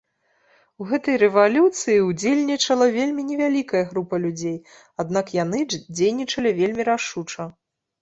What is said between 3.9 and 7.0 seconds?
група людзей, аднак яны дзейнічалі вельмі